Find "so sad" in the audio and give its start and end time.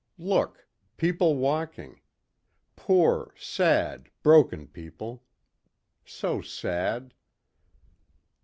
6.03-7.13